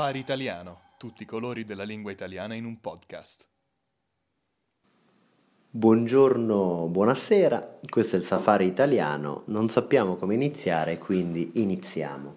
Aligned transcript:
Safari 0.00 0.18
Italiano, 0.18 0.80
tutti 0.96 1.24
i 1.24 1.26
colori 1.26 1.66
della 1.66 1.82
lingua 1.82 2.10
italiana 2.10 2.54
in 2.54 2.64
un 2.64 2.80
podcast. 2.80 3.44
Buongiorno, 5.68 6.86
buonasera, 6.90 7.80
questo 7.86 8.16
è 8.16 8.18
il 8.18 8.24
Safari 8.24 8.64
Italiano, 8.64 9.42
non 9.48 9.68
sappiamo 9.68 10.16
come 10.16 10.32
iniziare, 10.32 10.96
quindi 10.96 11.50
iniziamo. 11.56 12.34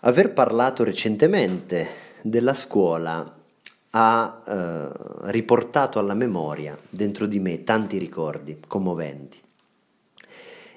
Aver 0.00 0.34
parlato 0.34 0.84
recentemente 0.84 1.88
della 2.20 2.52
scuola 2.52 3.38
ha 3.88 4.42
eh, 4.46 4.88
riportato 5.30 5.98
alla 5.98 6.12
memoria 6.12 6.76
dentro 6.90 7.24
di 7.24 7.38
me 7.38 7.64
tanti 7.64 7.96
ricordi 7.96 8.60
commoventi 8.66 9.40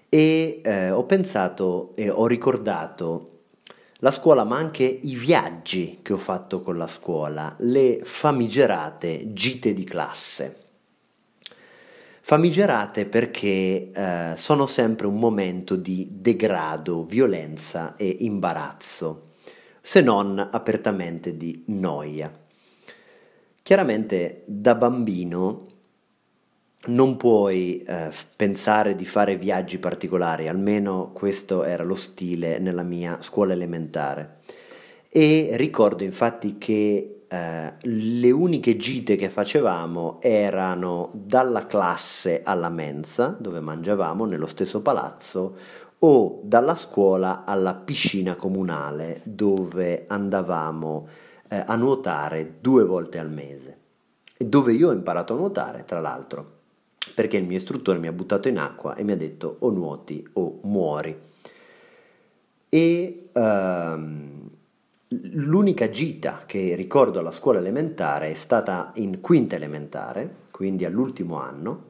e 0.07 0.61
eh, 0.63 0.89
ho 0.89 1.03
pensato 1.03 1.91
e 1.95 2.09
ho 2.09 2.25
ricordato 2.27 3.36
la 3.99 4.11
scuola, 4.11 4.43
ma 4.43 4.57
anche 4.57 4.83
i 4.83 5.15
viaggi 5.15 5.99
che 6.01 6.13
ho 6.13 6.17
fatto 6.17 6.61
con 6.61 6.77
la 6.77 6.87
scuola, 6.87 7.55
le 7.59 8.01
famigerate 8.03 9.33
gite 9.33 9.73
di 9.73 9.83
classe. 9.83 10.65
Famigerate 12.21 13.05
perché 13.05 13.91
eh, 13.93 14.33
sono 14.35 14.65
sempre 14.65 15.07
un 15.07 15.17
momento 15.17 15.75
di 15.75 16.09
degrado, 16.11 17.05
violenza 17.05 17.95
e 17.95 18.17
imbarazzo, 18.19 19.29
se 19.81 20.01
non 20.01 20.37
apertamente 20.51 21.37
di 21.37 21.63
noia. 21.67 22.29
Chiaramente 23.63 24.43
da 24.45 24.75
bambino 24.75 25.66
non 26.87 27.17
puoi 27.17 27.81
eh, 27.83 28.11
pensare 28.35 28.95
di 28.95 29.05
fare 29.05 29.37
viaggi 29.37 29.77
particolari, 29.77 30.47
almeno 30.47 31.11
questo 31.13 31.63
era 31.63 31.83
lo 31.83 31.95
stile 31.95 32.59
nella 32.59 32.83
mia 32.83 33.17
scuola 33.21 33.53
elementare. 33.53 34.37
E 35.09 35.51
ricordo 35.53 36.03
infatti 36.03 36.57
che 36.57 37.23
eh, 37.27 37.73
le 37.79 38.31
uniche 38.31 38.77
gite 38.77 39.15
che 39.15 39.29
facevamo 39.29 40.19
erano 40.21 41.09
dalla 41.13 41.65
classe 41.65 42.41
alla 42.43 42.69
mensa, 42.69 43.35
dove 43.37 43.59
mangiavamo 43.59 44.25
nello 44.25 44.47
stesso 44.47 44.81
palazzo, 44.81 45.55
o 45.99 46.41
dalla 46.43 46.75
scuola 46.75 47.43
alla 47.43 47.73
piscina 47.73 48.35
comunale, 48.35 49.21
dove 49.23 50.05
andavamo 50.07 51.07
eh, 51.49 51.63
a 51.65 51.75
nuotare 51.75 52.57
due 52.61 52.85
volte 52.85 53.17
al 53.17 53.31
mese. 53.31 53.77
Dove 54.37 54.73
io 54.73 54.89
ho 54.89 54.93
imparato 54.93 55.33
a 55.33 55.37
nuotare, 55.37 55.83
tra 55.83 55.99
l'altro 55.99 56.56
perché 57.13 57.37
il 57.37 57.45
mio 57.45 57.57
istruttore 57.57 57.99
mi 57.99 58.07
ha 58.07 58.11
buttato 58.11 58.47
in 58.47 58.57
acqua 58.57 58.95
e 58.95 59.03
mi 59.03 59.11
ha 59.11 59.17
detto 59.17 59.57
o 59.59 59.69
nuoti 59.71 60.27
o 60.33 60.59
muori. 60.63 61.17
E 62.69 63.29
um, 63.33 64.49
l'unica 65.07 65.89
gita 65.89 66.43
che 66.45 66.75
ricordo 66.75 67.19
alla 67.19 67.31
scuola 67.31 67.59
elementare 67.59 68.31
è 68.31 68.33
stata 68.33 68.91
in 68.95 69.21
quinta 69.21 69.55
elementare, 69.55 70.35
quindi 70.51 70.85
all'ultimo 70.85 71.39
anno. 71.39 71.83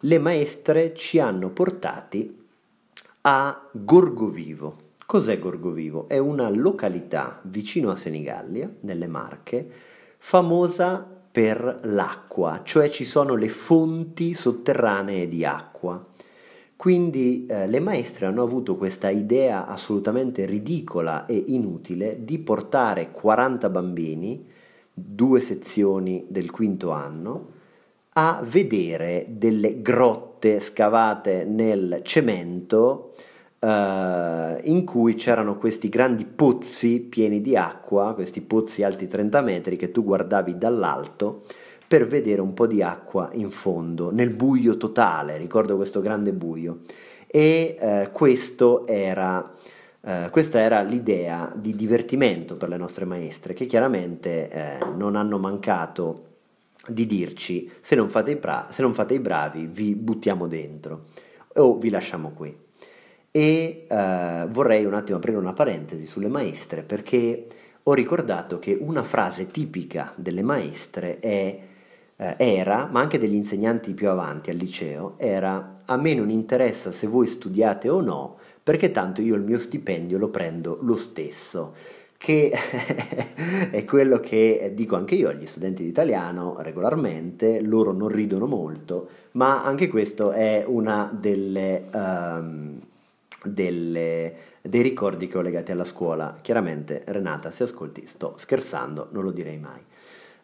Le 0.00 0.18
maestre 0.18 0.94
ci 0.94 1.18
hanno 1.18 1.50
portati 1.50 2.44
a 3.22 3.68
Gorgovivo. 3.72 4.84
Cos'è 5.04 5.38
Gorgovivo? 5.38 6.06
È 6.06 6.18
una 6.18 6.48
località 6.50 7.40
vicino 7.44 7.90
a 7.90 7.96
Senigallia, 7.96 8.70
nelle 8.80 9.06
Marche, 9.06 9.68
famosa 10.18 11.15
per 11.36 11.80
l'acqua, 11.82 12.62
cioè 12.64 12.88
ci 12.88 13.04
sono 13.04 13.34
le 13.34 13.50
fonti 13.50 14.32
sotterranee 14.32 15.28
di 15.28 15.44
acqua. 15.44 16.02
Quindi 16.74 17.44
eh, 17.44 17.66
le 17.68 17.78
maestre 17.78 18.24
hanno 18.24 18.42
avuto 18.42 18.76
questa 18.76 19.10
idea 19.10 19.66
assolutamente 19.66 20.46
ridicola 20.46 21.26
e 21.26 21.44
inutile 21.48 22.20
di 22.24 22.38
portare 22.38 23.10
40 23.10 23.68
bambini, 23.68 24.46
due 24.94 25.40
sezioni 25.40 26.24
del 26.26 26.50
quinto 26.50 26.90
anno, 26.90 27.48
a 28.14 28.42
vedere 28.42 29.26
delle 29.28 29.82
grotte 29.82 30.58
scavate 30.58 31.44
nel 31.44 32.00
cemento 32.02 33.12
Uh, 33.58 34.60
in 34.64 34.82
cui 34.84 35.14
c'erano 35.14 35.56
questi 35.56 35.88
grandi 35.88 36.26
pozzi 36.26 37.00
pieni 37.00 37.40
di 37.40 37.56
acqua, 37.56 38.12
questi 38.14 38.42
pozzi 38.42 38.82
alti 38.82 39.08
30 39.08 39.40
metri 39.40 39.76
che 39.76 39.90
tu 39.90 40.04
guardavi 40.04 40.58
dall'alto 40.58 41.44
per 41.88 42.06
vedere 42.06 42.42
un 42.42 42.52
po' 42.52 42.66
di 42.66 42.82
acqua 42.82 43.30
in 43.32 43.50
fondo, 43.50 44.12
nel 44.12 44.30
buio 44.30 44.76
totale, 44.76 45.38
ricordo 45.38 45.76
questo 45.76 46.00
grande 46.00 46.32
buio. 46.32 46.80
E 47.26 47.76
uh, 47.80 48.12
questo 48.12 48.86
era, 48.86 49.50
uh, 50.00 50.30
questa 50.30 50.60
era 50.60 50.82
l'idea 50.82 51.52
di 51.56 51.74
divertimento 51.74 52.56
per 52.56 52.68
le 52.68 52.76
nostre 52.76 53.04
maestre, 53.04 53.54
che 53.54 53.66
chiaramente 53.66 54.50
eh, 54.50 54.78
non 54.94 55.16
hanno 55.16 55.38
mancato 55.38 56.24
di 56.88 57.06
dirci 57.06 57.70
se 57.80 57.94
non, 57.94 58.10
bra- 58.40 58.68
se 58.70 58.82
non 58.82 58.94
fate 58.94 59.14
i 59.14 59.20
bravi 59.20 59.66
vi 59.66 59.94
buttiamo 59.94 60.46
dentro 60.46 61.04
o 61.54 61.78
vi 61.78 61.90
lasciamo 61.90 62.30
qui. 62.30 62.65
E 63.36 63.84
eh, 63.86 64.46
vorrei 64.48 64.86
un 64.86 64.94
attimo 64.94 65.18
aprire 65.18 65.36
una 65.36 65.52
parentesi 65.52 66.06
sulle 66.06 66.28
maestre 66.28 66.80
perché 66.80 67.46
ho 67.82 67.92
ricordato 67.92 68.58
che 68.58 68.78
una 68.80 69.04
frase 69.04 69.48
tipica 69.48 70.14
delle 70.16 70.42
maestre 70.42 71.18
è, 71.18 71.58
eh, 72.16 72.34
era, 72.38 72.88
ma 72.90 73.00
anche 73.00 73.18
degli 73.18 73.34
insegnanti 73.34 73.92
più 73.92 74.08
avanti 74.08 74.48
al 74.48 74.56
liceo, 74.56 75.16
era 75.18 75.76
a 75.84 75.96
me 75.98 76.14
non 76.14 76.30
interessa 76.30 76.90
se 76.92 77.06
voi 77.08 77.26
studiate 77.26 77.90
o 77.90 78.00
no, 78.00 78.38
perché 78.62 78.90
tanto 78.90 79.20
io 79.20 79.34
il 79.34 79.42
mio 79.42 79.58
stipendio 79.58 80.16
lo 80.16 80.30
prendo 80.30 80.78
lo 80.80 80.96
stesso 80.96 81.74
che 82.16 82.50
è 83.70 83.84
quello 83.84 84.18
che 84.18 84.72
dico 84.74 84.96
anche 84.96 85.14
io 85.14 85.28
agli 85.28 85.44
studenti 85.44 85.82
di 85.82 85.90
italiano 85.90 86.56
regolarmente, 86.60 87.60
loro 87.60 87.92
non 87.92 88.08
ridono 88.08 88.46
molto, 88.46 89.08
ma 89.32 89.62
anche 89.62 89.88
questo 89.88 90.30
è 90.30 90.64
una 90.66 91.14
delle, 91.14 91.84
um, 91.92 92.80
delle, 93.46 94.34
dei 94.62 94.82
ricordi 94.82 95.28
che 95.28 95.38
ho 95.38 95.42
legati 95.42 95.72
alla 95.72 95.84
scuola. 95.84 96.38
Chiaramente, 96.40 97.02
Renata, 97.06 97.50
se 97.50 97.64
ascolti, 97.64 98.06
sto 98.06 98.34
scherzando, 98.36 99.08
non 99.12 99.24
lo 99.24 99.30
direi 99.30 99.58
mai, 99.58 99.80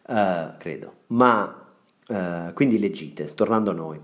uh, 0.07 0.57
credo. 0.57 0.93
Ma 1.07 1.65
uh, 2.07 2.53
quindi 2.53 2.79
leggite, 2.79 3.33
tornando 3.33 3.71
a 3.71 3.73
noi. 3.73 3.99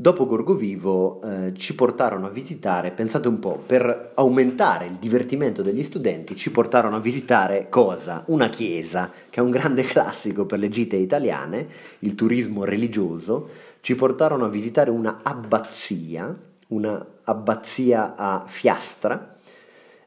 Dopo 0.00 0.26
Gorgovivo 0.26 1.20
eh, 1.22 1.52
ci 1.56 1.74
portarono 1.74 2.26
a 2.26 2.30
visitare, 2.30 2.92
pensate 2.92 3.26
un 3.26 3.40
po', 3.40 3.60
per 3.66 4.12
aumentare 4.14 4.86
il 4.86 4.92
divertimento 4.92 5.60
degli 5.60 5.82
studenti, 5.82 6.36
ci 6.36 6.52
portarono 6.52 6.94
a 6.94 7.00
visitare 7.00 7.66
cosa? 7.68 8.22
Una 8.28 8.48
chiesa, 8.48 9.10
che 9.28 9.40
è 9.40 9.42
un 9.42 9.50
grande 9.50 9.82
classico 9.90 10.46
per 10.46 10.60
le 10.60 10.68
gite 10.68 10.94
italiane, 10.94 11.66
il 12.00 12.14
turismo 12.14 12.62
religioso, 12.62 13.48
ci 13.80 13.96
portarono 13.96 14.44
a 14.44 14.48
visitare 14.48 14.90
una 14.90 15.18
abbazia, 15.24 16.32
una 16.68 17.04
abbazia 17.28 18.14
a 18.16 18.44
Fiastra, 18.46 19.36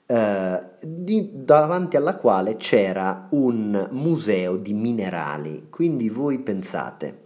eh, 0.05 0.63
di, 0.81 1.29
davanti 1.33 1.95
alla 1.95 2.15
quale 2.15 2.57
c'era 2.57 3.27
un 3.31 3.87
museo 3.91 4.57
di 4.57 4.73
minerali. 4.73 5.67
Quindi 5.69 6.09
voi 6.09 6.39
pensate, 6.39 7.19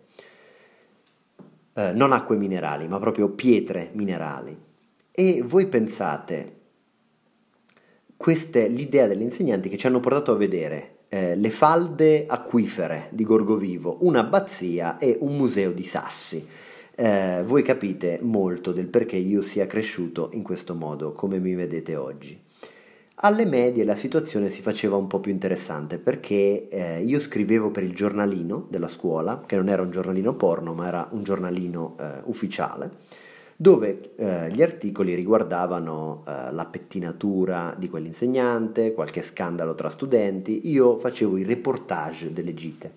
eh, 1.73 1.91
non 1.93 2.11
acque 2.11 2.37
minerali, 2.37 2.87
ma 2.87 2.99
proprio 2.99 3.29
pietre 3.29 3.89
minerali. 3.93 4.55
E 5.11 5.41
voi 5.43 5.67
pensate, 5.67 6.53
questa 8.17 8.59
è 8.59 8.67
l'idea 8.67 9.07
degli 9.07 9.21
insegnanti 9.21 9.69
che 9.69 9.77
ci 9.77 9.87
hanno 9.87 10.01
portato 10.01 10.33
a 10.33 10.35
vedere 10.35 10.97
eh, 11.07 11.35
le 11.35 11.49
falde 11.49 12.25
acquifere 12.27 13.07
di 13.11 13.23
Gorgovivo, 13.23 13.99
un'abbazia 14.01 14.97
e 14.97 15.17
un 15.21 15.37
museo 15.37 15.71
di 15.71 15.83
sassi 15.83 16.45
eh, 16.95 17.43
voi 17.45 17.61
capite 17.61 18.19
molto 18.21 18.71
del 18.71 18.87
perché 18.87 19.17
io 19.17 19.41
sia 19.41 19.67
cresciuto 19.67 20.29
in 20.33 20.43
questo 20.43 20.73
modo, 20.73 21.11
come 21.11 21.39
mi 21.39 21.53
vedete 21.53 21.95
oggi. 21.95 22.39
Alle 23.19 23.45
medie 23.45 23.85
la 23.85 23.95
situazione 23.95 24.49
si 24.49 24.61
faceva 24.61 24.97
un 24.97 25.07
po' 25.07 25.19
più 25.21 25.31
interessante 25.31 25.99
perché 25.99 26.67
eh, 26.67 27.01
io 27.01 27.19
scrivevo 27.19 27.69
per 27.69 27.83
il 27.83 27.93
giornalino 27.93 28.67
della 28.69 28.89
scuola, 28.89 29.41
che 29.45 29.55
non 29.55 29.69
era 29.69 29.81
un 29.81 29.91
giornalino 29.91 30.35
porno, 30.35 30.73
ma 30.73 30.87
era 30.87 31.07
un 31.11 31.23
giornalino 31.23 31.95
eh, 31.97 32.21
ufficiale, 32.25 32.91
dove 33.55 34.11
eh, 34.17 34.49
gli 34.51 34.61
articoli 34.61 35.15
riguardavano 35.15 36.23
eh, 36.27 36.51
la 36.51 36.65
pettinatura 36.65 37.73
di 37.77 37.89
quell'insegnante, 37.89 38.93
qualche 38.93 39.21
scandalo 39.21 39.75
tra 39.75 39.89
studenti, 39.89 40.69
io 40.69 40.97
facevo 40.97 41.37
i 41.37 41.43
reportage 41.43 42.33
delle 42.33 42.53
gite. 42.53 42.91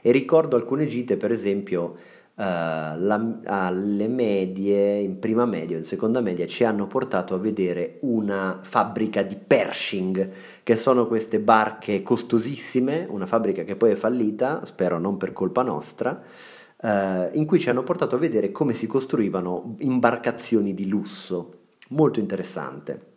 E 0.00 0.10
ricordo 0.10 0.56
alcune 0.56 0.86
gite, 0.86 1.16
per 1.16 1.30
esempio, 1.30 1.96
la, 2.36 3.38
alle 3.44 4.08
medie, 4.08 4.98
in 4.98 5.18
prima 5.18 5.46
media 5.46 5.76
o 5.76 5.78
in 5.78 5.84
seconda 5.84 6.20
media, 6.20 6.46
ci 6.46 6.64
hanno 6.64 6.86
portato 6.86 7.34
a 7.34 7.38
vedere 7.38 7.98
una 8.00 8.58
fabbrica 8.62 9.22
di 9.22 9.36
Pershing, 9.36 10.30
che 10.62 10.76
sono 10.76 11.06
queste 11.06 11.38
barche 11.38 12.02
costosissime, 12.02 13.06
una 13.08 13.26
fabbrica 13.26 13.62
che 13.62 13.76
poi 13.76 13.92
è 13.92 13.94
fallita, 13.94 14.64
spero 14.64 14.98
non 14.98 15.16
per 15.16 15.32
colpa 15.32 15.62
nostra, 15.62 16.20
uh, 16.80 16.88
in 17.32 17.44
cui 17.46 17.60
ci 17.60 17.70
hanno 17.70 17.84
portato 17.84 18.16
a 18.16 18.18
vedere 18.18 18.50
come 18.50 18.72
si 18.72 18.86
costruivano 18.86 19.76
imbarcazioni 19.78 20.74
di 20.74 20.88
lusso, 20.88 21.58
molto 21.90 22.18
interessante. 22.18 23.12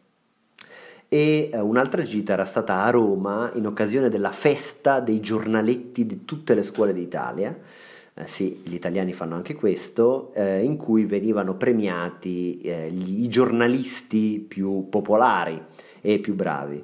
e 1.09 1.49
eh, 1.53 1.59
un'altra 1.61 2.01
gita 2.03 2.33
era 2.33 2.43
stata 2.43 2.83
a 2.83 2.89
Roma 2.89 3.49
in 3.53 3.65
occasione 3.65 4.09
della 4.09 4.31
festa 4.31 4.99
dei 4.99 5.21
giornaletti 5.21 6.05
di 6.05 6.25
tutte 6.25 6.53
le 6.53 6.63
scuole 6.63 6.91
d'Italia. 6.91 7.57
Eh, 8.19 8.25
sì, 8.25 8.61
gli 8.65 8.73
italiani 8.73 9.13
fanno 9.13 9.35
anche 9.35 9.53
questo, 9.53 10.33
eh, 10.33 10.63
in 10.63 10.75
cui 10.75 11.05
venivano 11.05 11.55
premiati 11.55 12.59
eh, 12.61 12.89
gli, 12.89 13.23
i 13.23 13.27
giornalisti 13.27 14.39
più 14.39 14.89
popolari 14.89 15.61
e 16.01 16.17
più 16.17 16.33
bravi. 16.33 16.83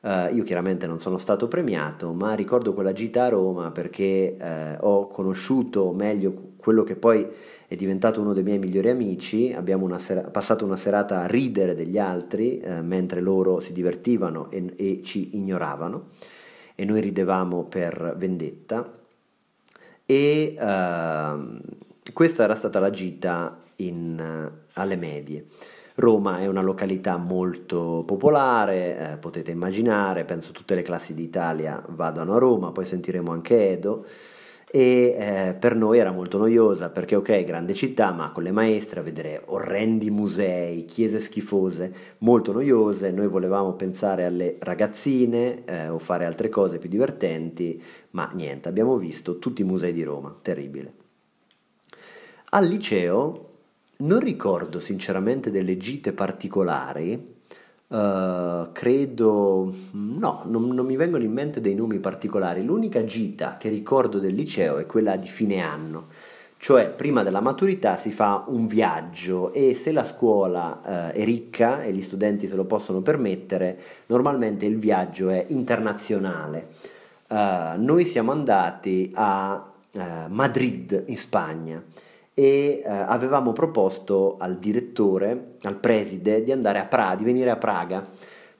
Uh, 0.00 0.32
io 0.32 0.44
chiaramente 0.44 0.86
non 0.86 1.00
sono 1.00 1.18
stato 1.18 1.48
premiato, 1.48 2.12
ma 2.12 2.34
ricordo 2.34 2.72
quella 2.72 2.92
gita 2.92 3.24
a 3.24 3.28
Roma 3.30 3.72
perché 3.72 4.36
uh, 4.40 4.86
ho 4.86 5.08
conosciuto 5.08 5.92
meglio 5.92 6.52
quello 6.56 6.84
che 6.84 6.94
poi 6.94 7.26
è 7.66 7.74
diventato 7.74 8.20
uno 8.20 8.32
dei 8.32 8.44
miei 8.44 8.60
migliori 8.60 8.90
amici, 8.90 9.52
abbiamo 9.52 9.84
una 9.84 9.98
sera- 9.98 10.30
passato 10.30 10.64
una 10.64 10.76
serata 10.76 11.22
a 11.22 11.26
ridere 11.26 11.74
degli 11.74 11.98
altri 11.98 12.62
uh, 12.64 12.84
mentre 12.84 13.20
loro 13.20 13.58
si 13.58 13.72
divertivano 13.72 14.48
e, 14.52 14.72
e, 14.76 15.00
ci 15.02 15.36
ignoravano. 15.36 16.10
E 16.76 16.84
noi 16.84 17.00
ridevamo 17.00 17.64
per 17.64 18.14
vendetta 18.16 18.98
e 20.10 20.56
ehm, 20.58 21.60
questa 22.14 22.44
era 22.44 22.54
stata 22.54 22.78
la 22.78 22.88
gita 22.88 23.60
in, 23.76 24.50
alle 24.72 24.96
medie. 24.96 25.44
Roma 25.96 26.38
è 26.38 26.46
una 26.46 26.62
località 26.62 27.18
molto 27.18 28.04
popolare, 28.06 29.12
eh, 29.12 29.16
potete 29.18 29.50
immaginare, 29.50 30.24
penso 30.24 30.52
tutte 30.52 30.74
le 30.74 30.80
classi 30.80 31.12
d'Italia 31.12 31.84
vadano 31.88 32.32
a 32.32 32.38
Roma, 32.38 32.72
poi 32.72 32.86
sentiremo 32.86 33.30
anche 33.30 33.70
Edo 33.72 34.06
e 34.70 35.16
eh, 35.18 35.54
per 35.54 35.74
noi 35.74 35.98
era 35.98 36.10
molto 36.10 36.36
noiosa 36.36 36.90
perché 36.90 37.16
ok, 37.16 37.44
grande 37.44 37.72
città, 37.72 38.12
ma 38.12 38.30
con 38.32 38.42
le 38.42 38.50
maestre 38.50 39.00
a 39.00 39.02
vedere 39.02 39.42
orrendi 39.46 40.10
musei, 40.10 40.84
chiese 40.84 41.20
schifose, 41.20 41.92
molto 42.18 42.52
noiose, 42.52 43.10
noi 43.10 43.28
volevamo 43.28 43.72
pensare 43.72 44.24
alle 44.24 44.56
ragazzine 44.60 45.64
eh, 45.64 45.88
o 45.88 45.98
fare 45.98 46.26
altre 46.26 46.50
cose 46.50 46.78
più 46.78 46.90
divertenti, 46.90 47.82
ma 48.10 48.30
niente, 48.34 48.68
abbiamo 48.68 48.98
visto 48.98 49.38
tutti 49.38 49.62
i 49.62 49.64
musei 49.64 49.92
di 49.92 50.02
Roma, 50.02 50.36
terribile. 50.42 50.92
Al 52.50 52.66
liceo 52.66 53.46
non 53.98 54.20
ricordo 54.20 54.80
sinceramente 54.80 55.50
delle 55.50 55.78
gite 55.78 56.12
particolari, 56.12 57.36
uh, 57.88 58.72
credo, 58.72 59.74
no, 59.92 60.42
non, 60.44 60.68
non, 60.68 60.86
mi 60.86 60.96
vengono 60.96 61.24
in 61.24 61.32
mente 61.32 61.60
dei 61.60 61.74
nomi 61.74 61.98
particolari. 61.98 62.64
L'unica 62.64 63.04
gita 63.04 63.56
che 63.58 63.68
ricordo 63.68 64.18
del 64.18 64.34
liceo 64.34 64.78
è 64.78 64.86
quella 64.86 65.16
di 65.16 65.28
fine 65.28 65.60
anno, 65.60 66.06
cioè 66.58 66.90
prima 66.90 67.22
della 67.22 67.40
maturità 67.40 67.96
si 67.96 68.10
fa 68.10 68.44
un 68.48 68.66
viaggio 68.66 69.52
e 69.52 69.74
se 69.74 69.92
la 69.92 70.04
scuola 70.04 70.80
uh, 71.12 71.16
è 71.16 71.24
ricca 71.24 71.82
e 71.82 71.92
gli 71.92 72.02
studenti 72.02 72.48
se 72.48 72.56
lo 72.56 72.64
possono 72.64 73.00
permettere, 73.00 73.78
normalmente 74.06 74.66
il 74.66 74.78
viaggio 74.78 75.28
è 75.30 75.44
internazionale. 75.48 76.68
Uh, 77.28 77.76
noi 77.76 78.06
siamo 78.06 78.32
andati 78.32 79.10
a 79.14 79.64
Madrid 80.28 81.04
in 81.06 81.16
Spagna 81.16 81.82
e 82.38 82.82
eh, 82.84 82.88
avevamo 82.88 83.52
proposto 83.52 84.36
al 84.38 84.60
direttore, 84.60 85.56
al 85.62 85.74
preside, 85.74 86.44
di 86.44 86.52
andare 86.52 86.78
a 86.78 86.84
Praga, 86.84 87.16
di 87.16 87.24
venire 87.24 87.50
a 87.50 87.56
Praga, 87.56 88.06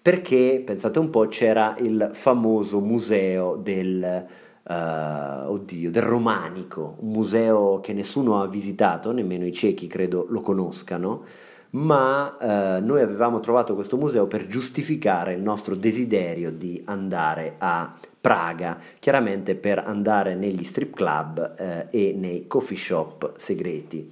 perché, 0.02 0.60
pensate 0.66 0.98
un 0.98 1.10
po', 1.10 1.28
c'era 1.28 1.76
il 1.78 2.10
famoso 2.12 2.80
museo 2.80 3.54
del, 3.54 4.26
uh, 4.64 4.72
oddio, 4.72 5.92
del 5.92 6.02
romanico, 6.02 6.96
un 6.98 7.12
museo 7.12 7.78
che 7.78 7.92
nessuno 7.92 8.42
ha 8.42 8.48
visitato, 8.48 9.12
nemmeno 9.12 9.46
i 9.46 9.52
ciechi 9.52 9.86
credo 9.86 10.26
lo 10.28 10.40
conoscano, 10.40 11.22
ma 11.70 12.34
uh, 12.36 12.84
noi 12.84 13.00
avevamo 13.00 13.38
trovato 13.38 13.76
questo 13.76 13.96
museo 13.96 14.26
per 14.26 14.48
giustificare 14.48 15.34
il 15.34 15.42
nostro 15.42 15.76
desiderio 15.76 16.50
di 16.50 16.82
andare 16.84 17.54
a 17.58 17.94
Praga, 18.20 18.78
chiaramente 18.98 19.54
per 19.54 19.78
andare 19.78 20.34
negli 20.34 20.64
strip 20.64 20.94
club 20.94 21.54
eh, 21.56 21.86
e 21.90 22.14
nei 22.16 22.46
coffee 22.46 22.76
shop 22.76 23.36
segreti 23.36 24.10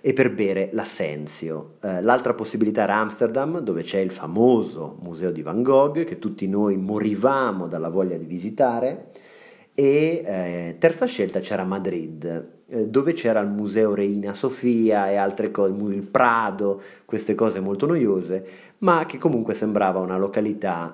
e 0.00 0.12
per 0.12 0.32
bere 0.32 0.68
l'assenzio. 0.72 1.76
Eh, 1.80 2.02
l'altra 2.02 2.34
possibilità 2.34 2.82
era 2.82 2.96
Amsterdam, 2.96 3.60
dove 3.60 3.82
c'è 3.82 3.98
il 3.98 4.10
famoso 4.10 4.96
museo 5.00 5.30
di 5.30 5.42
Van 5.42 5.62
Gogh, 5.62 6.04
che 6.04 6.18
tutti 6.18 6.46
noi 6.46 6.76
morivamo 6.76 7.66
dalla 7.66 7.88
voglia 7.88 8.16
di 8.16 8.26
visitare, 8.26 9.10
e 9.74 10.22
eh, 10.24 10.76
terza 10.78 11.06
scelta 11.06 11.40
c'era 11.40 11.64
Madrid, 11.64 12.48
eh, 12.68 12.88
dove 12.88 13.12
c'era 13.12 13.40
il 13.40 13.50
museo 13.50 13.94
Reina 13.94 14.34
Sofia 14.34 15.10
e 15.10 15.16
altre 15.16 15.50
cose, 15.50 15.72
il 15.72 16.06
Prado, 16.06 16.80
queste 17.04 17.34
cose 17.34 17.60
molto 17.60 17.86
noiose, 17.86 18.46
ma 18.78 19.06
che 19.06 19.18
comunque 19.18 19.54
sembrava 19.54 20.00
una 20.00 20.16
località 20.16 20.92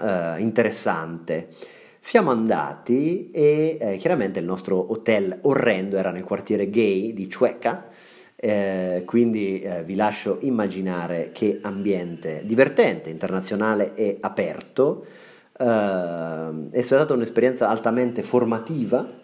eh, 0.00 0.36
interessante. 0.38 1.48
Siamo 1.98 2.30
andati 2.30 3.30
e 3.30 3.78
eh, 3.80 3.96
chiaramente 3.96 4.40
il 4.40 4.44
nostro 4.44 4.90
hotel 4.90 5.38
orrendo 5.42 5.96
era 5.96 6.10
nel 6.10 6.24
quartiere 6.24 6.68
gay 6.68 7.12
di 7.12 7.28
Chueca, 7.28 7.86
eh, 8.34 9.04
quindi 9.06 9.60
eh, 9.60 9.84
vi 9.84 9.94
lascio 9.94 10.38
immaginare 10.40 11.30
che 11.32 11.60
ambiente 11.62 12.42
divertente, 12.44 13.08
internazionale 13.08 13.94
e 13.94 14.18
aperto. 14.20 15.06
Eh, 15.56 16.68
è 16.72 16.82
stata 16.82 17.14
un'esperienza 17.14 17.68
altamente 17.68 18.24
formativa 18.24 19.20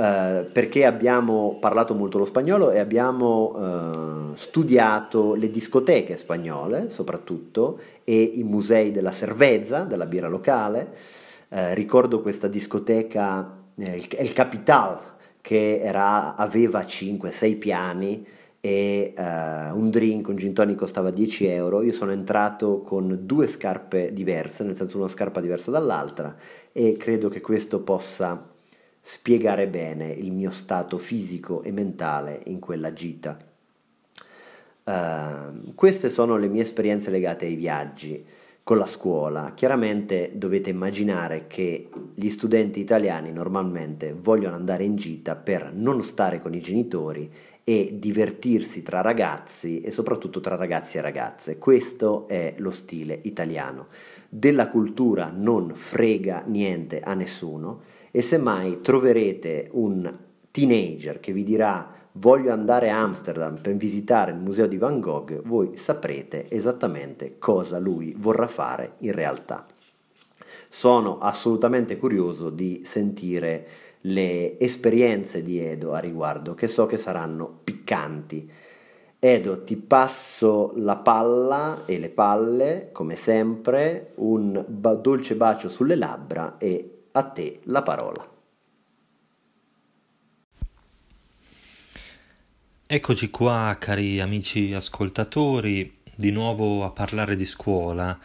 eh, 0.00 0.46
perché 0.50 0.86
abbiamo 0.86 1.58
parlato 1.60 1.94
molto 1.94 2.16
lo 2.16 2.24
spagnolo 2.24 2.70
e 2.70 2.78
abbiamo 2.78 4.32
eh, 4.32 4.36
studiato 4.36 5.34
le 5.34 5.50
discoteche 5.50 6.16
spagnole 6.16 6.88
soprattutto 6.88 7.78
e 8.02 8.22
i 8.22 8.42
musei 8.42 8.92
della 8.92 9.10
cerveza, 9.10 9.84
della 9.84 10.06
birra 10.06 10.28
locale. 10.28 10.94
Eh, 11.50 11.74
ricordo 11.74 12.22
questa 12.22 12.48
discoteca, 12.48 13.58
eh, 13.76 13.96
il, 13.96 14.08
il, 14.20 14.32
Capital, 14.32 14.98
che 15.42 15.80
era, 15.82 16.34
aveva 16.34 16.80
5-6 16.80 17.58
piani 17.58 18.26
e 18.58 19.12
uh, 19.16 19.76
un 19.76 19.90
drink, 19.90 20.28
un 20.28 20.36
gin 20.36 20.54
tonic 20.54 20.76
costava 20.76 21.10
10 21.10 21.44
euro. 21.46 21.82
Io 21.82 21.92
sono 21.92 22.12
entrato 22.12 22.80
con 22.80 23.18
due 23.24 23.46
scarpe 23.46 24.14
diverse, 24.14 24.64
nel 24.64 24.78
senso 24.78 24.96
una 24.96 25.08
scarpa 25.08 25.40
diversa 25.42 25.70
dall'altra 25.70 26.34
e 26.72 26.96
credo 26.96 27.28
che 27.28 27.42
questo 27.42 27.80
possa 27.80 28.49
spiegare 29.00 29.66
bene 29.66 30.10
il 30.10 30.32
mio 30.32 30.50
stato 30.50 30.98
fisico 30.98 31.62
e 31.62 31.72
mentale 31.72 32.42
in 32.46 32.58
quella 32.58 32.92
gita. 32.92 33.38
Uh, 34.82 35.74
queste 35.74 36.08
sono 36.08 36.36
le 36.36 36.48
mie 36.48 36.62
esperienze 36.62 37.10
legate 37.10 37.46
ai 37.46 37.54
viaggi 37.54 38.24
con 38.62 38.78
la 38.78 38.86
scuola. 38.86 39.52
Chiaramente 39.54 40.32
dovete 40.34 40.70
immaginare 40.70 41.46
che 41.46 41.88
gli 42.14 42.28
studenti 42.28 42.80
italiani 42.80 43.32
normalmente 43.32 44.14
vogliono 44.14 44.56
andare 44.56 44.84
in 44.84 44.96
gita 44.96 45.34
per 45.34 45.72
non 45.74 46.02
stare 46.04 46.40
con 46.40 46.54
i 46.54 46.60
genitori 46.60 47.30
e 47.64 47.96
divertirsi 47.98 48.82
tra 48.82 49.00
ragazzi 49.00 49.80
e 49.80 49.90
soprattutto 49.90 50.40
tra 50.40 50.56
ragazzi 50.56 50.98
e 50.98 51.00
ragazze. 51.00 51.58
Questo 51.58 52.26
è 52.28 52.54
lo 52.58 52.70
stile 52.70 53.18
italiano. 53.22 53.88
Della 54.28 54.68
cultura 54.68 55.32
non 55.34 55.72
frega 55.74 56.44
niente 56.46 57.00
a 57.00 57.14
nessuno 57.14 57.89
e 58.10 58.22
semmai 58.22 58.80
troverete 58.80 59.68
un 59.72 60.12
teenager 60.50 61.20
che 61.20 61.32
vi 61.32 61.44
dirà 61.44 61.98
voglio 62.12 62.52
andare 62.52 62.90
a 62.90 63.00
Amsterdam 63.00 63.60
per 63.60 63.74
visitare 63.76 64.32
il 64.32 64.38
museo 64.38 64.66
di 64.66 64.78
Van 64.78 65.00
Gogh, 65.00 65.42
voi 65.42 65.76
saprete 65.76 66.50
esattamente 66.50 67.38
cosa 67.38 67.78
lui 67.78 68.14
vorrà 68.18 68.46
fare 68.46 68.94
in 68.98 69.12
realtà. 69.12 69.66
Sono 70.68 71.18
assolutamente 71.18 71.96
curioso 71.96 72.50
di 72.50 72.82
sentire 72.84 73.66
le 74.02 74.58
esperienze 74.58 75.42
di 75.42 75.58
Edo 75.58 75.92
a 75.92 75.98
riguardo, 75.98 76.54
che 76.54 76.68
so 76.68 76.86
che 76.86 76.96
saranno 76.96 77.60
piccanti. 77.62 78.50
Edo, 79.18 79.64
ti 79.64 79.76
passo 79.76 80.72
la 80.76 80.96
palla 80.96 81.82
e 81.84 81.98
le 81.98 82.08
palle, 82.08 82.88
come 82.92 83.16
sempre, 83.16 84.12
un 84.16 84.64
dolce 84.68 85.34
bacio 85.34 85.68
sulle 85.68 85.96
labbra 85.96 86.56
e 86.56 86.99
a 87.12 87.22
te 87.24 87.60
la 87.64 87.82
parola. 87.82 88.28
Eccoci 92.86 93.30
qua, 93.30 93.76
cari 93.78 94.20
amici 94.20 94.74
ascoltatori, 94.74 95.98
di 96.14 96.30
nuovo 96.32 96.84
a 96.84 96.90
parlare 96.90 97.36
di 97.36 97.44
scuola. 97.44 98.18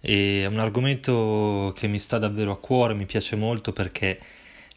è 0.00 0.46
un 0.46 0.58
argomento 0.58 1.72
che 1.76 1.86
mi 1.86 1.98
sta 1.98 2.18
davvero 2.18 2.52
a 2.52 2.58
cuore, 2.58 2.94
mi 2.94 3.04
piace 3.04 3.36
molto 3.36 3.72
perché 3.72 4.18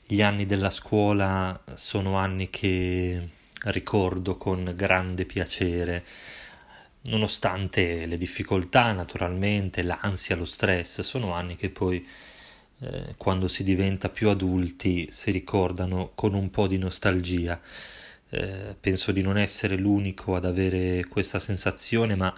gli 0.06 0.22
anni 0.22 0.46
della 0.46 0.70
scuola 0.70 1.64
sono 1.74 2.18
anni 2.18 2.50
che 2.50 3.30
ricordo 3.64 4.36
con 4.36 4.74
grande 4.76 5.24
piacere, 5.26 6.06
nonostante 7.04 8.06
le 8.06 8.18
difficoltà, 8.18 8.92
naturalmente, 8.92 9.84
l'ansia, 9.84 10.36
lo 10.36 10.46
stress, 10.46 11.00
sono 11.00 11.34
anni 11.34 11.56
che 11.56 11.70
poi 11.70 12.06
eh, 12.80 13.16
quando 13.18 13.48
si 13.48 13.64
diventa 13.64 14.10
più 14.10 14.30
adulti 14.30 15.08
si 15.12 15.32
ricordano 15.32 16.12
con 16.16 16.34
un 16.34 16.50
po' 16.50 16.68
di 16.68 16.78
nostalgia. 16.78 17.60
Eh, 18.30 18.76
penso 18.80 19.12
di 19.12 19.22
non 19.22 19.38
essere 19.38 19.76
l'unico 19.76 20.36
ad 20.36 20.46
avere 20.46 21.06
questa 21.08 21.40
sensazione, 21.40 22.16
ma 22.16 22.34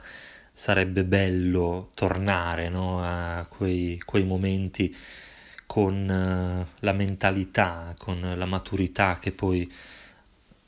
sarebbe 0.52 1.04
bello 1.04 1.92
tornare 1.96 2.70
no, 2.70 3.02
a 3.04 3.46
quei, 3.50 4.00
quei, 4.06 4.24
momenti 4.24 4.96
con 5.66 6.08
uh, 6.08 6.80
la 6.80 6.94
mentalità, 6.94 7.94
con 7.98 8.34
la 8.36 8.46
maturità 8.46 9.20
che 9.20 9.32
poi 9.32 9.70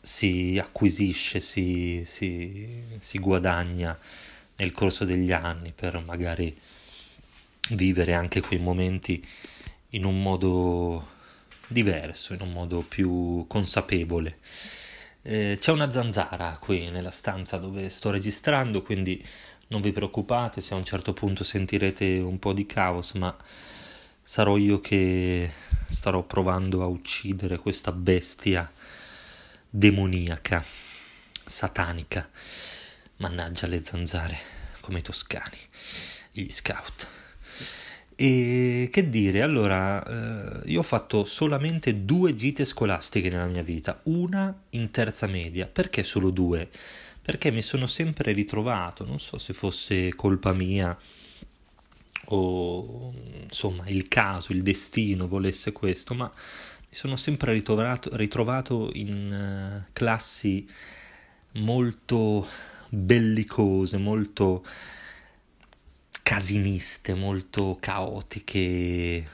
si 0.02 0.60
acquisisce, 0.62 1.40
si, 1.40 2.04
si, 2.06 2.84
si 3.00 3.20
guadagna 3.20 3.98
nel 4.58 4.72
corso 4.72 5.06
degli 5.06 5.32
anni 5.32 5.72
per 5.74 6.02
magari 6.06 6.56
vivere 7.70 8.14
anche 8.14 8.42
quei 8.42 8.60
momenti 8.60 9.26
in 9.90 10.06
un 10.06 10.22
modo 10.22 11.16
diverso, 11.68 12.34
in 12.34 12.42
un 12.42 12.52
modo 12.52 12.82
più 12.82 13.46
consapevole. 13.48 14.38
Eh, 15.22 15.58
c'è 15.60 15.72
una 15.72 15.92
zanzara 15.92 16.58
qui 16.58 16.90
nella 16.90 17.12
stanza 17.12 17.58
dove 17.58 17.90
sto 17.90 18.10
registrando, 18.12 18.82
quindi 18.82 19.24
non 19.68 19.82
vi 19.82 19.92
preoccupate 19.92 20.62
se 20.62 20.74
a 20.74 20.78
un 20.78 20.86
certo 20.86 21.14
punto 21.14 21.44
sentirete 21.44 22.20
un 22.20 22.40
po' 22.40 22.54
di 22.54 22.66
caos, 22.66 23.12
ma 23.14 23.36
sarò 24.24 24.58
io 24.58 24.80
che 24.80 25.52
starò 25.88 26.24
provando 26.24 26.82
a 26.84 26.88
uccidere 26.88 27.60
questa 27.60 27.92
bestia 27.92 28.72
demoniaca, 29.70 30.64
satanica. 31.46 32.30
Mannaggia 33.18 33.68
le 33.68 33.84
zanzare, 33.84 34.38
come 34.82 35.00
i 35.00 35.02
toscani, 35.02 35.58
gli 36.32 36.50
scout. 36.50 37.08
E 38.20 38.90
che 38.92 39.10
dire, 39.12 39.44
allora, 39.44 40.04
eh, 40.64 40.72
io 40.72 40.80
ho 40.80 40.84
fatto 40.84 41.24
solamente 41.24 42.04
due 42.04 42.34
gite 42.34 42.66
scolastiche 42.66 43.30
nella 43.30 43.46
mia 43.46 43.62
vita, 43.62 44.00
una 44.06 44.52
in 44.72 44.90
terza 44.90 45.28
media. 45.28 45.68
Perché 45.68 46.02
solo 46.02 46.32
due? 46.32 46.68
Perché 47.22 47.52
mi 47.52 47.62
sono 47.62 47.86
sempre 47.86 48.32
ritrovato, 48.32 49.06
non 49.06 49.20
so 49.20 49.38
se 49.38 49.54
fosse 49.54 50.16
colpa 50.16 50.52
mia 50.54 50.98
o 52.30 53.14
insomma 53.44 53.88
il 53.88 54.08
caso, 54.08 54.52
il 54.52 54.64
destino 54.64 55.28
volesse 55.28 55.72
questo, 55.72 56.16
ma 56.16 56.26
mi 56.26 56.96
sono 56.96 57.18
sempre 57.18 57.54
ritrovato, 57.54 58.16
ritrovato 58.16 58.90
in 58.94 59.84
uh, 59.86 59.90
classi 59.94 60.68
molto 61.54 62.48
bellicose, 62.90 63.98
molto 63.98 64.66
casiniste, 66.28 67.14
molto 67.14 67.78
caotiche, 67.80 69.26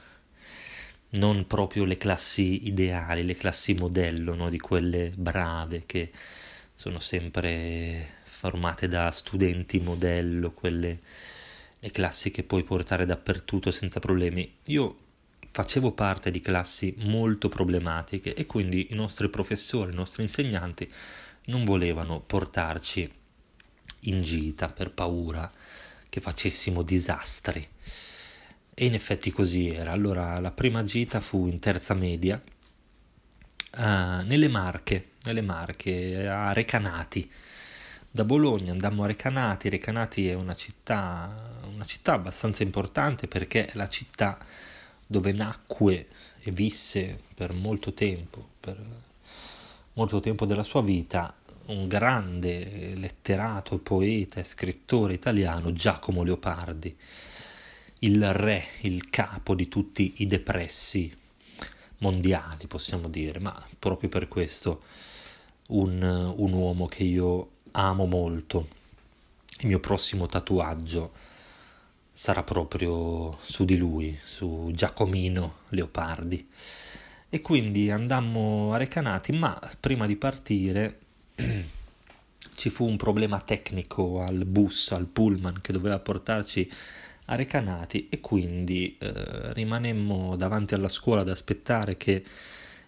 non 1.13 1.47
proprio 1.47 1.85
le 1.85 1.97
classi 1.97 2.67
ideali, 2.67 3.25
le 3.25 3.35
classi 3.35 3.73
modello, 3.73 4.35
no? 4.35 4.47
di 4.47 4.59
quelle 4.59 5.12
brave 5.15 5.88
che 5.88 6.12
sono 6.75 7.00
sempre 7.00 8.21
formate 8.25 8.88
da 8.88 9.09
studenti 9.09 9.79
modello, 9.79 10.51
quelle 10.51 11.00
le 11.79 11.89
classi 11.89 12.29
che 12.29 12.43
puoi 12.43 12.62
portare 12.62 13.07
dappertutto 13.07 13.71
senza 13.71 14.00
problemi. 14.00 14.57
Io 14.65 14.97
facevo 15.50 15.93
parte 15.93 16.29
di 16.29 16.41
classi 16.41 16.93
molto 17.00 17.50
problematiche 17.50 18.35
e 18.35 18.45
quindi 18.45 18.89
i 18.91 18.95
nostri 18.95 19.29
professori, 19.29 19.91
i 19.91 19.95
nostri 19.95 20.21
insegnanti 20.21 20.88
non 21.45 21.65
volevano 21.65 22.19
portarci 22.19 23.12
in 24.01 24.21
gita 24.21 24.67
per 24.67 24.91
paura 24.91 25.51
che 26.13 26.22
facessimo 26.22 26.84
disastri. 26.84 27.67
E 28.75 28.86
in 28.86 28.93
effetti 28.93 29.32
così 29.32 29.70
era. 29.70 29.93
Allora 29.93 30.39
la 30.39 30.51
prima 30.51 30.84
gita 30.84 31.20
fu 31.20 31.48
in 31.48 31.58
terza 31.58 31.96
media 31.96 32.39
uh, 33.77 33.82
nelle 34.24 34.48
Marche, 34.48 35.13
nelle 35.24 35.41
Marche, 35.41 36.27
a 36.27 36.53
Recanati. 36.53 37.27
Da 38.12 38.25
Bologna 38.25 38.74
andammo 38.74 39.01
a 39.01 39.08
Recanati. 39.08 39.70
Recanati 39.70 40.27
è 40.27 40.34
una 40.34 40.53
città, 40.53 41.60
una 41.65 41.86
città 41.86 42.13
abbastanza 42.13 42.62
importante 42.62 43.27
perché 43.27 43.65
è 43.65 43.72
la 43.74 43.89
città 43.89 44.38
dove 45.08 45.32
nacque 45.32 46.10
e 46.41 46.51
visse 46.51 47.22
per 47.34 47.53
molto 47.53 47.91
tempo, 47.91 48.50
per 48.60 48.79
molto 49.93 50.20
tempo 50.20 50.46
della 50.46 50.62
sua 50.62 50.84
vita, 50.84 51.34
un 51.65 51.88
grande 51.88 52.93
letterato, 52.96 53.79
poeta 53.79 54.39
e 54.39 54.43
scrittore 54.43 55.13
italiano, 55.13 55.72
Giacomo 55.72 56.24
Leopardi, 56.24 56.96
il 58.00 58.34
re, 58.34 58.65
il 58.82 59.10
capo 59.10 59.55
di 59.55 59.67
tutti 59.67 60.15
i 60.17 60.27
depressi 60.27 61.15
mondiali, 62.00 62.67
possiamo 62.67 63.08
dire, 63.08 63.39
ma 63.39 63.65
proprio 63.79 64.10
per 64.10 64.27
questo 64.27 64.82
un, 65.70 66.01
un 66.01 66.51
uomo 66.51 66.88
che 66.88 67.03
io 67.03 67.50
amo 67.72 68.05
molto. 68.05 68.67
Il 69.60 69.67
mio 69.67 69.79
prossimo 69.79 70.25
tatuaggio 70.25 71.12
sarà 72.12 72.43
proprio 72.43 73.38
su 73.41 73.63
di 73.63 73.77
lui, 73.77 74.17
su 74.24 74.70
Giacomino 74.74 75.60
Leopardi. 75.70 76.50
E 77.29 77.41
quindi 77.41 77.89
andammo 77.89 78.74
a 78.74 78.77
Recanati, 78.77 79.32
ma 79.32 79.58
prima 79.79 80.05
di 80.05 80.17
partire 80.17 81.00
ci 82.63 82.70
fu 82.70 82.88
un 82.88 82.96
problema 82.96 83.41
tecnico 83.41 84.22
al 84.22 84.46
bus, 84.46 84.93
al 84.93 85.05
pullman 85.05 85.60
che 85.60 85.74
doveva 85.74 86.00
portarci 86.00 86.72
a 87.25 87.36
Recanati 87.36 88.08
e 88.08 88.22
quindi 88.22 88.96
eh, 89.00 89.51
rimanemmo 89.51 90.38
davanti 90.38 90.74
alla 90.74 90.88
scuola 90.88 91.22
ad 91.22 91.29
aspettare 91.29 91.98
che 91.98 92.24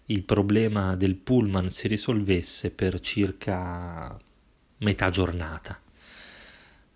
il 0.06 0.22
problema 0.22 0.96
del 0.96 1.14
pullman 1.14 1.68
si 1.68 1.88
risolvesse 1.88 2.70
per 2.70 3.00
circa 3.00 4.18
metà 4.78 5.10
giornata. 5.10 5.78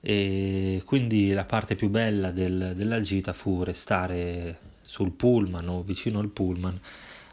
E 0.00 0.80
quindi 0.86 1.32
la 1.32 1.44
parte 1.44 1.74
più 1.74 1.90
bella 1.90 2.30
del, 2.30 2.72
della 2.74 3.02
gita 3.02 3.34
fu 3.34 3.62
restare 3.62 4.58
sul 4.80 5.10
pullman 5.10 5.68
o 5.68 5.82
vicino 5.82 6.18
al 6.18 6.30
pullman 6.30 6.80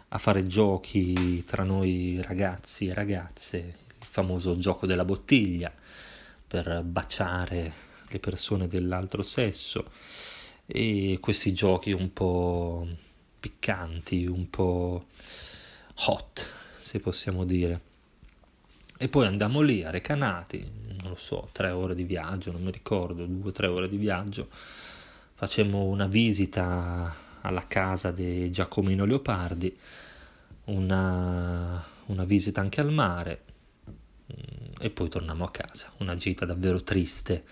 a 0.09 0.17
fare 0.17 0.45
giochi 0.45 1.41
tra 1.45 1.63
noi 1.63 2.21
ragazzi 2.21 2.87
e 2.87 2.93
ragazze, 2.93 3.85
famoso 4.17 4.57
gioco 4.57 4.87
della 4.87 5.05
bottiglia 5.05 5.71
per 6.47 6.81
baciare 6.81 7.71
le 8.07 8.19
persone 8.19 8.67
dell'altro 8.67 9.21
sesso 9.21 9.91
e 10.65 11.19
questi 11.21 11.53
giochi 11.53 11.91
un 11.91 12.11
po' 12.13 12.87
piccanti, 13.39 14.25
un 14.25 14.49
po' 14.49 15.05
hot, 16.07 16.45
se 16.75 16.99
possiamo 16.99 17.45
dire. 17.45 17.81
E 18.97 19.07
poi 19.07 19.27
andiamo 19.27 19.61
lì 19.61 19.83
a 19.83 19.91
Recanati, 19.91 20.67
non 20.99 21.11
lo 21.11 21.15
so, 21.15 21.47
tre 21.51 21.69
ore 21.69 21.93
di 21.93 22.03
viaggio, 22.03 22.51
non 22.51 22.63
mi 22.63 22.71
ricordo, 22.71 23.23
due 23.23 23.49
o 23.49 23.51
tre 23.51 23.67
ore 23.67 23.87
di 23.87 23.97
viaggio. 23.97 24.49
Facemmo 25.35 25.83
una 25.83 26.07
visita 26.07 27.15
alla 27.41 27.67
casa 27.67 28.09
di 28.09 28.49
Giacomino 28.49 29.05
Leopardi, 29.05 29.77
una, 30.65 31.85
una 32.07 32.23
visita 32.23 32.61
anche 32.61 32.81
al 32.81 32.91
mare, 32.91 33.43
e 34.79 34.89
poi 34.89 35.09
torniamo 35.09 35.43
a 35.43 35.51
casa. 35.51 35.91
Una 35.97 36.15
gita 36.15 36.45
davvero 36.45 36.81
triste, 36.83 37.43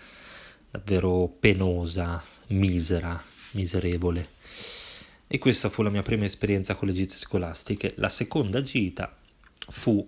davvero 0.70 1.28
penosa, 1.28 2.22
misera, 2.48 3.22
miserevole. 3.52 4.28
E 5.26 5.38
questa 5.38 5.68
fu 5.68 5.82
la 5.82 5.90
mia 5.90 6.02
prima 6.02 6.24
esperienza 6.24 6.74
con 6.74 6.88
le 6.88 6.94
gite 6.94 7.16
scolastiche. 7.16 7.94
La 7.96 8.08
seconda 8.08 8.60
gita 8.60 9.16
fu 9.58 10.06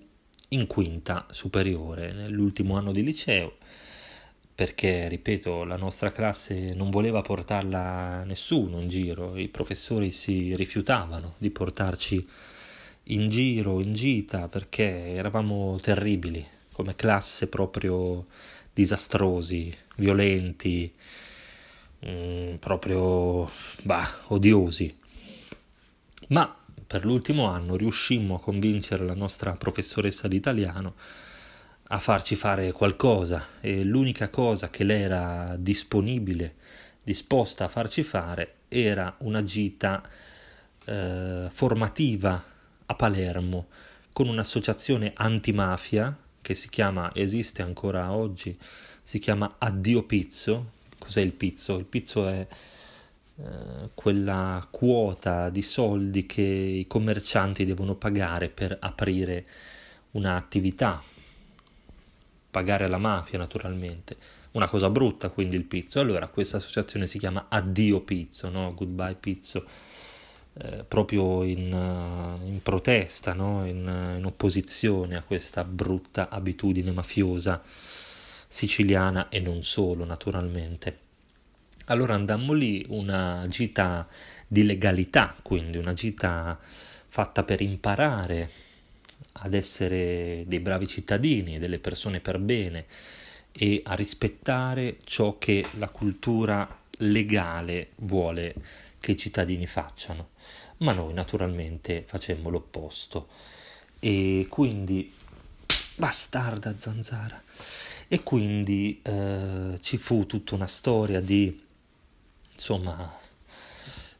in 0.51 0.67
quinta 0.67 1.27
superiore, 1.31 2.13
nell'ultimo 2.13 2.77
anno 2.77 2.93
di 2.93 3.03
liceo, 3.03 3.57
perché, 4.55 5.09
ripeto, 5.09 5.65
la 5.65 5.77
nostra 5.77 6.11
classe 6.11 6.73
non 6.75 6.91
voleva 6.91 7.21
portarla 7.21 8.25
nessuno 8.25 8.81
in 8.81 8.89
giro, 8.89 9.37
i 9.37 9.49
professori 9.49 10.11
si 10.11 10.57
rifiutavano 10.57 11.35
di 11.39 11.51
portarci 11.51 12.29
in 13.05 13.29
giro, 13.29 13.81
in 13.81 13.93
gita, 13.93 14.49
perché 14.49 15.15
eravamo 15.15 15.79
terribili, 15.81 16.45
come 16.79 16.95
classe 16.95 17.49
proprio 17.49 18.27
disastrosi, 18.73 19.77
violenti, 19.97 20.95
mh, 21.99 22.09
mm, 22.09 22.55
proprio 22.61 23.51
bah, 23.83 24.09
odiosi. 24.27 24.97
Ma 26.29 26.57
per 26.87 27.05
l'ultimo 27.05 27.47
anno 27.47 27.75
riuscimmo 27.75 28.37
a 28.37 28.41
convincere 28.41 29.05
la 29.05 29.17
nostra 29.17 29.55
professoressa 29.55 30.29
di 30.29 30.37
italiano 30.37 30.95
a 31.89 31.99
farci 31.99 32.37
fare 32.37 32.71
qualcosa 32.71 33.45
e 33.61 33.83
l'unica 33.83 34.31
cosa 34.31 34.71
che 34.71 34.85
lei 34.85 35.03
era 35.03 35.57
disponibile, 35.59 36.55
disposta 37.03 37.65
a 37.65 37.69
farci 37.69 38.05
fare 38.05 38.55
era 38.69 39.17
una 39.23 39.43
gita 39.43 40.01
eh, 40.85 41.49
formativa 41.51 42.45
a 42.87 42.95
Palermo 42.95 43.67
con 44.13 44.29
un'associazione 44.29 45.11
antimafia 45.17 46.17
che 46.49 46.55
si 46.55 46.71
chiama, 46.71 47.15
esiste 47.15 47.61
ancora 47.61 48.11
oggi, 48.11 48.59
si 49.03 49.19
chiama 49.19 49.57
Addio 49.59 50.05
Pizzo. 50.05 50.71
Cos'è 50.99 51.21
il 51.21 51.33
pizzo? 51.33 51.77
Il 51.77 51.85
pizzo 51.85 52.27
è 52.27 52.47
eh, 53.37 53.45
quella 53.93 54.67
quota 54.71 55.51
di 55.51 55.61
soldi 55.61 56.25
che 56.25 56.41
i 56.41 56.87
commercianti 56.87 57.67
devono 57.67 57.97
pagare 57.97 58.49
per 58.49 58.75
aprire 58.81 59.45
un'attività, 60.13 61.03
pagare 62.51 62.85
alla 62.85 62.97
mafia 62.97 63.37
naturalmente. 63.37 64.17
una 64.53 64.69
cosa 64.69 64.89
brutta 64.89 65.29
quindi 65.29 65.55
il 65.55 65.65
pizzo. 65.65 66.01
Allora 66.01 66.29
questa 66.29 66.57
associazione 66.57 67.07
si 67.07 67.19
chiama 67.19 67.49
Addio 67.51 68.01
Pizzo, 68.01 68.49
no? 68.49 68.73
Goodbye 68.73 69.17
Pizzo, 69.17 69.67
eh, 70.61 70.85
proprio 70.87 71.45
in, 71.45 71.73
uh, 71.73 72.45
in 72.47 72.61
protesta, 72.63 73.33
no? 73.33 73.65
in, 73.67 73.87
uh, 73.87 74.19
in 74.19 74.25
opposizione 74.25 75.17
a 75.17 75.23
questa 75.23 75.63
brutta 75.63 76.29
abitudine 76.29 76.91
mafiosa 76.91 77.63
siciliana 78.47 79.29
e 79.29 79.41
non 79.41 79.63
solo 79.63 80.05
naturalmente. 80.05 80.99
Allora 81.87 82.15
andammo 82.15 82.53
lì, 82.53 82.85
una 82.89 83.45
gita 83.49 84.09
di 84.47 84.65
legalità, 84.65 85.35
quindi 85.43 85.79
una 85.79 85.93
gita 85.93 86.59
fatta 86.61 87.45
per 87.45 87.61
imparare 87.61 88.51
ad 89.33 89.55
essere 89.55 90.45
dei 90.47 90.61
bravi 90.61 90.87
cittadini, 90.87 91.59
delle 91.59 91.79
persone 91.79 92.21
per 92.21 92.39
bene 92.39 92.87
e 93.53 93.83
a 93.85 93.95
rispettare 93.95 94.97
ciò 95.05 95.39
che 95.39 95.67
la 95.79 95.89
cultura 95.89 96.69
legale 96.99 97.91
vuole 97.99 98.55
che 99.01 99.13
i 99.13 99.17
cittadini 99.17 99.67
facciano. 99.67 100.31
Ma 100.79 100.93
noi 100.93 101.13
naturalmente 101.13 102.05
facemmo 102.07 102.51
l'opposto. 102.51 103.29
E 103.99 104.47
quindi 104.49 105.13
bastarda 105.97 106.75
zanzara. 106.79 107.43
E 108.07 108.23
quindi 108.23 109.01
eh, 109.03 109.79
ci 109.81 109.99
fu 109.99 110.27
tutta 110.27 110.55
una 110.55 110.67
storia 110.67 111.21
di 111.21 111.67
insomma 112.53 113.17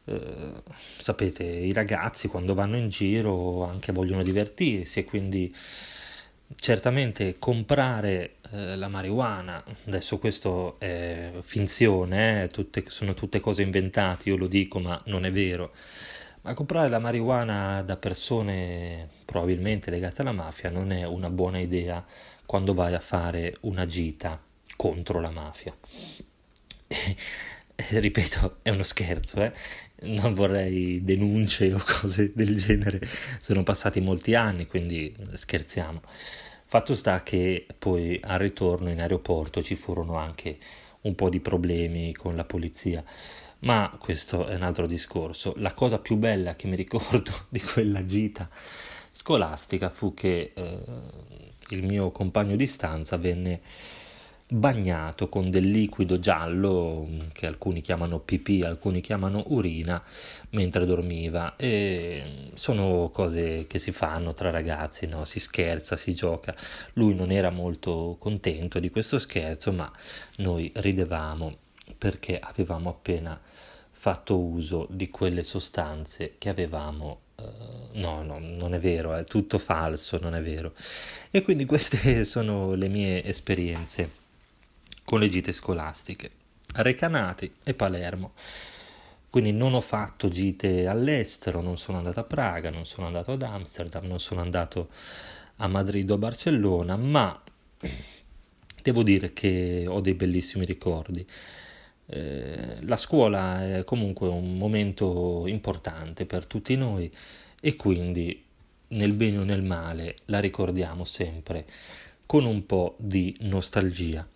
eh, 0.05 0.63
sapete, 0.99 1.43
i 1.43 1.71
ragazzi 1.71 2.27
quando 2.27 2.53
vanno 2.53 2.77
in 2.77 2.89
giro 2.89 3.63
anche 3.65 3.91
vogliono 3.91 4.23
divertirsi 4.23 4.99
e 4.99 5.03
quindi 5.03 5.53
certamente 6.55 7.37
comprare 7.37 8.35
eh, 8.51 8.75
la 8.75 8.87
marijuana, 8.87 9.63
adesso 9.87 10.17
questo 10.17 10.79
è 10.79 11.31
finzione, 11.41 12.43
eh, 12.43 12.47
tutte, 12.47 12.83
sono 12.87 13.13
tutte 13.13 13.39
cose 13.39 13.61
inventate, 13.61 14.29
io 14.29 14.37
lo 14.37 14.47
dico 14.47 14.79
ma 14.79 15.01
non 15.05 15.25
è 15.25 15.31
vero, 15.31 15.73
ma 16.41 16.53
comprare 16.53 16.89
la 16.89 16.99
marijuana 16.99 17.81
da 17.81 17.97
persone 17.97 19.07
probabilmente 19.25 19.91
legate 19.91 20.21
alla 20.21 20.31
mafia 20.31 20.69
non 20.69 20.91
è 20.91 21.05
una 21.05 21.29
buona 21.29 21.59
idea 21.59 22.03
quando 22.45 22.73
vai 22.73 22.93
a 22.93 22.99
fare 22.99 23.55
una 23.61 23.85
gita 23.85 24.41
contro 24.75 25.19
la 25.19 25.31
mafia. 25.31 25.75
ripeto, 27.89 28.57
è 28.61 28.69
uno 28.69 28.83
scherzo, 28.83 29.41
eh? 29.41 29.53
non 30.01 30.33
vorrei 30.33 31.03
denunce 31.03 31.73
o 31.73 31.81
cose 31.83 32.31
del 32.33 32.57
genere, 32.57 33.01
sono 33.39 33.63
passati 33.63 34.01
molti 34.01 34.35
anni, 34.35 34.65
quindi 34.65 35.15
scherziamo. 35.33 36.01
Fatto 36.65 36.93
sta 36.93 37.23
che 37.23 37.65
poi 37.77 38.19
al 38.21 38.39
ritorno 38.39 38.89
in 38.89 39.01
aeroporto 39.01 39.63
ci 39.63 39.75
furono 39.75 40.15
anche 40.15 40.57
un 41.01 41.15
po' 41.15 41.29
di 41.29 41.39
problemi 41.39 42.13
con 42.13 42.35
la 42.35 42.43
polizia, 42.43 43.03
ma 43.59 43.95
questo 43.99 44.45
è 44.45 44.55
un 44.55 44.63
altro 44.63 44.85
discorso. 44.85 45.53
La 45.57 45.73
cosa 45.73 45.99
più 45.99 46.17
bella 46.17 46.55
che 46.55 46.67
mi 46.67 46.75
ricordo 46.75 47.45
di 47.49 47.61
quella 47.61 48.05
gita 48.05 48.49
scolastica 49.11 49.89
fu 49.89 50.13
che 50.13 50.51
eh, 50.53 50.79
il 51.69 51.83
mio 51.83 52.11
compagno 52.11 52.55
di 52.55 52.67
stanza 52.67 53.17
venne 53.17 53.61
bagnato 54.51 55.29
con 55.29 55.51
del 55.51 55.69
liquido 55.69 56.17
giallo 56.17 57.07
che 57.33 57.45
alcuni 57.45 57.81
chiamano 57.81 58.19
pipì, 58.19 58.63
alcuni 58.63 58.99
chiamano 58.99 59.43
urina 59.47 60.03
mentre 60.51 60.87
dormiva 60.87 61.55
e 61.55 62.49
sono 62.55 63.11
cose 63.13 63.67
che 63.67 63.77
si 63.77 63.91
fanno 63.91 64.33
tra 64.33 64.49
ragazzi, 64.49 65.05
no? 65.05 65.23
si 65.25 65.39
scherza, 65.39 65.95
si 65.95 66.15
gioca. 66.15 66.55
Lui 66.93 67.13
non 67.13 67.31
era 67.31 67.51
molto 67.51 68.15
contento 68.19 68.79
di 68.79 68.89
questo 68.89 69.19
scherzo, 69.19 69.71
ma 69.71 69.91
noi 70.37 70.71
ridevamo 70.75 71.57
perché 71.97 72.39
avevamo 72.39 72.89
appena 72.89 73.39
fatto 73.91 74.39
uso 74.39 74.87
di 74.89 75.09
quelle 75.09 75.43
sostanze 75.43 76.35
che 76.37 76.49
avevamo 76.49 77.21
Uh, 77.39 77.97
no, 77.99 78.21
no, 78.21 78.37
non 78.37 78.73
è 78.73 78.79
vero, 78.79 79.15
è 79.15 79.23
tutto 79.23 79.59
falso, 79.59 80.19
non 80.19 80.35
è 80.35 80.41
vero. 80.41 80.73
E 81.31 81.41
quindi 81.41 81.63
queste 81.63 82.25
sono 82.25 82.73
le 82.73 82.89
mie 82.89 83.23
esperienze 83.23 84.19
con 85.09 85.21
le 85.21 85.27
gite 85.27 85.53
scolastiche, 85.53 86.29
Recanati 86.71 87.51
e 87.63 87.73
Palermo. 87.73 88.33
Quindi 89.27 89.51
non 89.51 89.73
ho 89.73 89.81
fatto 89.81 90.29
gite 90.29 90.85
all'estero, 90.85 91.61
non 91.61 91.79
sono 91.79 91.97
andato 91.97 92.19
a 92.19 92.25
Praga, 92.25 92.69
non 92.69 92.85
sono 92.85 93.07
andato 93.07 93.31
ad 93.31 93.41
Amsterdam, 93.41 94.05
non 94.05 94.19
sono 94.19 94.41
andato 94.41 94.89
a 95.55 95.67
Madrid 95.67 96.07
o 96.11 96.19
Barcellona, 96.19 96.95
ma 96.95 97.41
devo 98.83 99.01
dire 99.01 99.33
che 99.33 99.85
ho 99.87 99.99
dei 99.99 100.13
bellissimi 100.13 100.63
ricordi. 100.63 101.27
Eh, 102.05 102.77
la 102.81 102.97
scuola 102.97 103.77
è 103.77 103.83
comunque 103.83 104.27
un 104.27 104.59
momento 104.59 105.45
importante 105.47 106.27
per 106.27 106.45
tutti 106.45 106.75
noi 106.75 107.11
e 107.59 107.75
quindi 107.75 108.45
nel 108.89 109.13
bene 109.13 109.39
o 109.39 109.43
nel 109.43 109.63
male 109.63 110.17
la 110.25 110.39
ricordiamo 110.39 111.03
sempre 111.03 111.65
con 112.27 112.45
un 112.45 112.63
po' 112.67 112.93
di 112.99 113.35
nostalgia. 113.39 114.27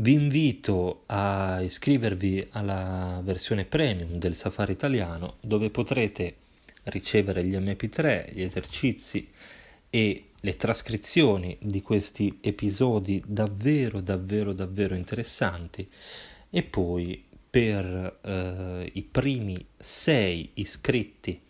Vi 0.00 0.12
invito 0.12 1.02
a 1.06 1.60
iscrivervi 1.60 2.50
alla 2.52 3.20
versione 3.24 3.64
premium 3.64 4.12
del 4.12 4.36
Safari 4.36 4.70
italiano 4.70 5.38
dove 5.40 5.70
potrete 5.70 6.36
ricevere 6.84 7.42
gli 7.42 7.56
MP3, 7.56 8.32
gli 8.32 8.42
esercizi 8.42 9.28
e 9.90 10.28
le 10.38 10.56
trascrizioni 10.56 11.58
di 11.60 11.82
questi 11.82 12.38
episodi 12.40 13.20
davvero 13.26 14.00
davvero 14.00 14.52
davvero 14.52 14.94
interessanti. 14.94 15.90
E 16.48 16.62
poi 16.62 17.24
per 17.50 18.20
eh, 18.22 18.90
i 18.92 19.02
primi 19.02 19.66
sei 19.76 20.50
iscritti 20.54 21.40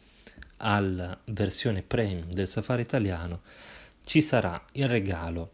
alla 0.56 1.20
versione 1.26 1.82
premium 1.82 2.32
del 2.32 2.48
Safari 2.48 2.80
italiano 2.80 3.42
ci 4.06 4.22
sarà 4.22 4.64
in 4.72 4.88
regalo 4.88 5.50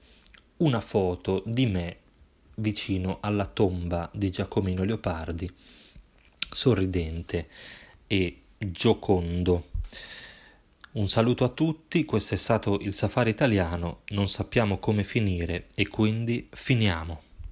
una 0.59 0.78
foto 0.78 1.42
di 1.44 1.66
me 1.66 2.02
vicino 2.57 3.19
alla 3.21 3.47
tomba 3.47 4.11
di 4.12 4.31
Giacomino 4.31 4.85
Leopardi, 4.85 5.51
sorridente 6.51 7.49
e 8.07 8.43
giocondo. 8.59 9.71
Un 10.93 11.09
saluto 11.09 11.45
a 11.45 11.49
tutti, 11.49 12.05
questo 12.05 12.35
è 12.35 12.38
stato 12.38 12.79
il 12.81 12.95
safari 12.95 13.31
italiano, 13.31 14.03
non 14.11 14.29
sappiamo 14.29 14.79
come 14.79 15.03
finire 15.03 15.67
e 15.75 15.88
quindi 15.88 16.49
finiamo. 16.53 17.23